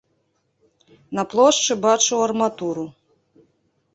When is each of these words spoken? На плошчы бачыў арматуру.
На 1.19 1.25
плошчы 1.33 1.77
бачыў 1.85 2.19
арматуру. 2.27 2.85